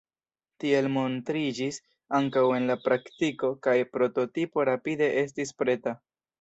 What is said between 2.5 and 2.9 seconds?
en la